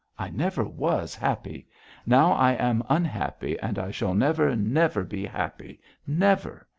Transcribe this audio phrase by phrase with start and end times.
[0.17, 1.67] I never was happy.
[2.07, 6.65] Now I am unhappy and I shall never, never be happy, never!